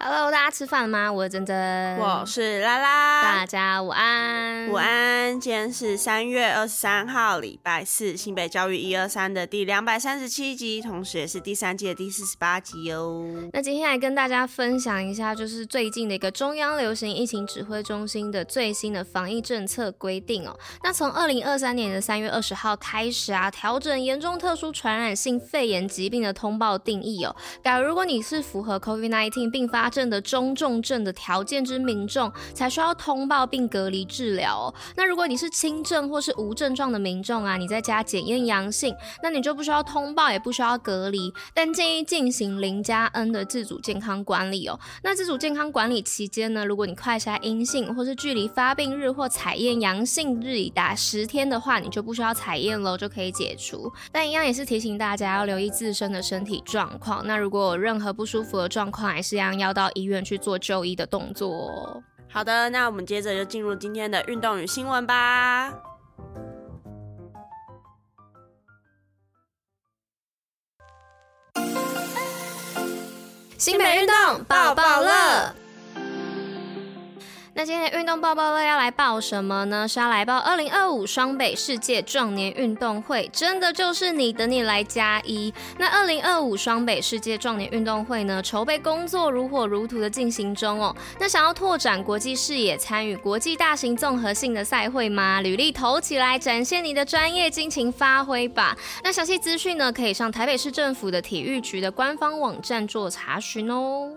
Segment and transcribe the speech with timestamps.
[0.00, 1.12] Hello，大家吃饭了吗？
[1.12, 5.40] 我是珍珍，我是拉拉，大家午安，午安。
[5.40, 13.26] 今天是三月二十三号，礼拜四，新北教育一二三的第两百三十七集，同时也是第三季的第四十八集哦。
[13.52, 20.56] 那今天来跟大家分享一下，就是最近的一个中央流行疫情指挥中心的最新的防疫政策规定哦。
[20.84, 27.34] 那从二零二三年的三月二十号开始啊，调整严重特殊传染性肺炎疾病的通报定义哦。
[27.64, 34.74] 假如如果你是符合 COVID-19 并发症的中重症的条件之民众，才需要通报并隔离治疗哦。
[34.96, 44.78] 那如果你是轻症或是无症状的民众啊，你在家检验阳性，那你就不需要通报，也不需要隔离，但建议进行零加 N 的自主健康管理哦。
[45.02, 53.92] 那自主健康管理期间呢，如果你快筛阴性，或是距离发病日或采验阳性日已达十天的话，你就不需要采验喽，就可以解除。
[54.10, 57.26] 但一样也是提醒大家要留意自身的身体状况。
[57.26, 62.02] 那如果有任何不舒服的状况，还是一样要到医院去做就医的动作。
[62.28, 65.72] 好的，那我们接着就进入今天的运动与新闻吧。
[73.56, 75.54] 新北运动抱抱乐。
[77.58, 79.88] 那今天运动报报乐要来报什么呢？
[79.88, 85.52] 是要来报二零二五双北世界壮年运动会，真的就是你等你来加一。
[85.76, 90.94] 那二零二五双北世界壮年运动会呢，筹备工作如火如荼的进行中哦。
[91.18, 95.40] 那想要拓展国际视野，参与国际大型综合性的赛会吗？
[95.40, 98.78] 履历投起来，展现你的专业，尽情发挥吧。
[99.02, 104.12] 那详细资讯呢，可以上台北市政府的体育局的官方网站做查询哦。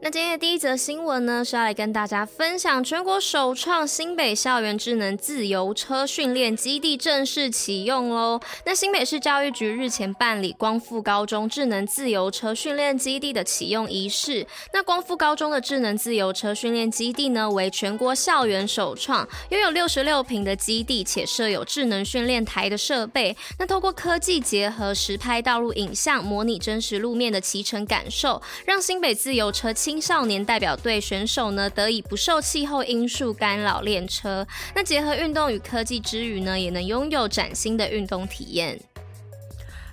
[0.00, 8.38] 那今天的第一则新闻呢，是要来跟大家分享全国首创新北校园智能自由车训练基地正式启用喽。
[8.66, 14.46] 那新北市教育局日前办理光复高中智能自由车训练基地的启用仪式。
[14.72, 23.34] 那光复高中的智能自由车训练基地呢，为全国校园首创，拥有六十六坪的基地，且设有智能训练台的设备。
[23.58, 34.46] 那透过科技结合实拍道路影像，模拟真实路面的骑乘感受，让新北自由车青少年代表队选手呢，得以不受气候因素干扰练车。
[34.74, 38.80] 那结合运动与科技之余呢，也能拥有崭新的运动体验。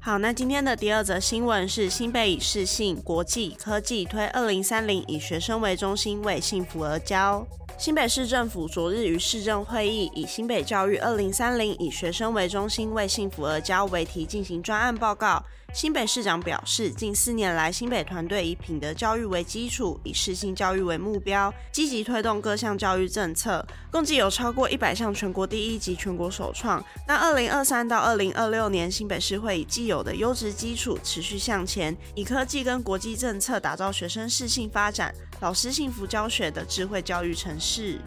[0.00, 7.46] 好，那今天的第二则新闻是新北以适性国际科技推二零三零，以学生为中心，为幸福而教。
[7.76, 15.44] 新北市政府昨日于市政会议以新北教育二零三零，以学生为中心，为幸福而教为题进行专案报告。
[15.74, 26.82] 新北市长表示，近四年来，新北团队以品德教育为基础，以适性教育为目标，积极推动各项教育政策，共计有超过一百项全国第一及全国首创。
[27.08, 37.98] 那二零二三到二零二六年，新北市会以既有的优质基础持续向前，以科技跟国际政策打造学生适性发展、老师幸福教学的智慧教育城市。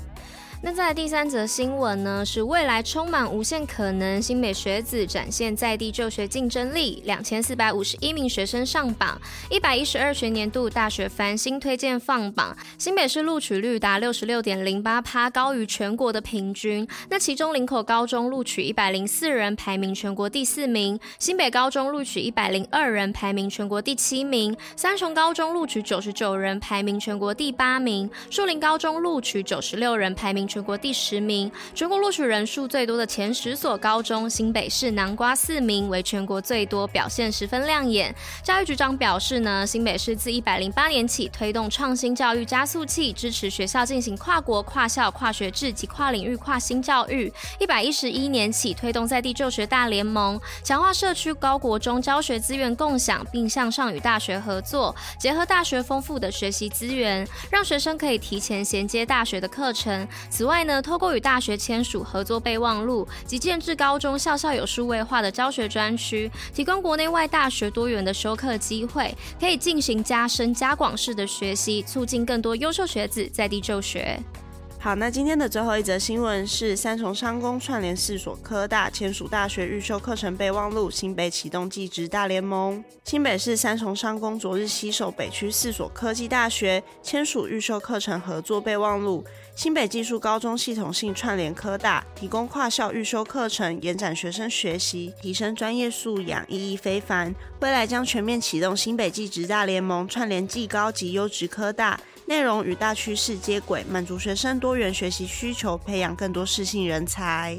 [0.60, 16.88] 那在第三则新闻呢，是未来充满无限可能，新北学子展现在地就学竞争力，两千四百五十一名学生上榜，一百一十二学年度大学繁星推荐放榜，新北市录取率达六十六点零八趴，高于全国的平均。
[17.08, 30.47] 那其中林口高中录取一百零四人，排名全国第四名；新北高中录取一百零二人，排名全国第七名；三重高中录取九十九人，排名全国第八名；树林高中录取九十六人，排名。
[30.48, 38.16] 全国第十名，全国录取人数最多的前十所高中，新北市南瓜四名为全国最多，表现十分亮眼。
[38.42, 47.32] 教育局长表示呢，新北市自一百零八年起推动创新教育加速器，支持学校进行跨国、跨校、跨学制及跨领域、跨新教育。
[47.60, 60.08] 一百一十一年起推动在地就学大联盟，强化社区高国中教学资源共享，并向上与大学合作，结合大学丰富的学习资源，让学生可以提前衔接大学的课程。
[60.38, 74.16] 此外呢，透过与大学签署合作备忘录及建制高中校校有数位化的教学专区，提供国内外大学多元的修课机会，可以进行加深加广式的学习，促进更多优秀学子在地就学。
[74.80, 82.82] 好，那今天的最后一则新闻是三重商工串联四所科大签署大学预修课程备忘录，新北启动技职大联盟。
[83.04, 89.26] 新北市三重商工昨日携手北区四所科技大学签署预修课程合作备忘录。
[89.56, 97.34] 新北技术高中系统性串联科大，提供跨校预修课程，延展学生学习，提升专业素养，意义非凡。
[97.62, 107.58] 未来将全面启动新北技职大联盟，串联技高及优质科大，内容与大趋势接轨，满足学生多元学习需求，培养更多适性人才。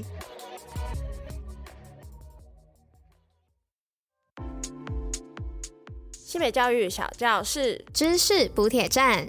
[6.12, 9.26] 西北教育小教室，知识补铁站。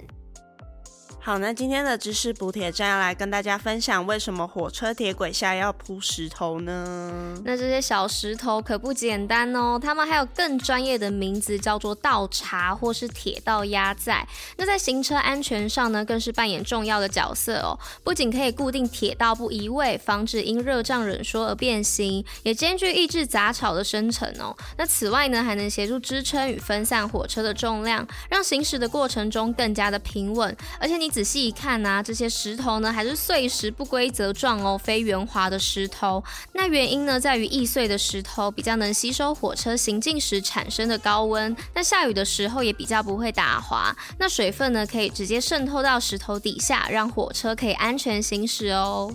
[1.22, 7.38] 好，那今天的知识补铁站要来跟大家分享，为什么火车铁轨下要铺石头呢？
[7.44, 14.26] 那这些小石头可不简单哦，它们还有更专业的名字，叫做道碴或是铁道压载。
[14.56, 17.78] 那在行车安全上呢，更是扮演重要的角色哦。
[18.02, 24.56] 不仅可以固定铁道不移位，防止因热胀冷缩而变形，也兼具抑制杂草的生成哦。
[24.78, 31.09] 那此外呢，还能协助支撑与分散火车的重量，让行驶的过程中更加的平稳，而且你。
[31.10, 36.22] 仔细一看啊，这些石头呢还是碎石不规则状哦，非圆滑的石头。
[36.52, 43.94] 那原因呢在于易碎的石头比较能吸收火车行进时产生的高温，那下雨的时候也比较不会打滑。
[44.18, 49.12] 那水分呢可以直接渗透到石头底下，让火车可以安全行驶哦。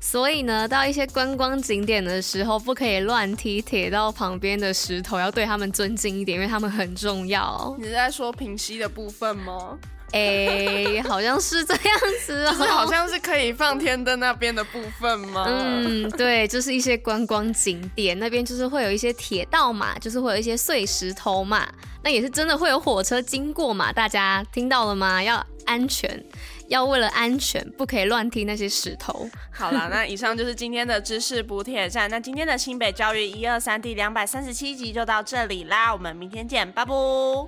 [0.00, 7.74] 所以呢，到一些观光景点的时候，不可以乱踢铁道旁边的石头，要对他们尊敬一点，因为他们很重要。
[7.78, 9.78] 你是在说平息的部分吗？
[10.14, 15.44] 哎、欸，好像是这样子哦， 就是好像是可以放天灯那边的部分吗？
[15.48, 21.66] 嗯，对，就是一些观光景点那边，就是会有一些铁道嘛，就是会有一些碎石头嘛，
[22.04, 25.20] 那也是真的会有火车经过嘛，大家听到了吗？
[25.20, 26.24] 要安全。
[26.68, 29.28] 要为了安全，不可以乱踢那些石头。
[29.50, 32.08] 好了，那以上就是今天的知识补铁站。
[32.10, 36.92] 那今天的新北教育一二三第两百三十七集就到这里啦，我们明天见，拜拜！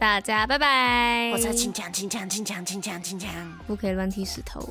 [0.01, 1.31] 大家拜拜。
[1.33, 3.31] 我在轻枪轻枪轻枪轻枪轻枪，
[3.67, 4.69] 不可以乱踢石头。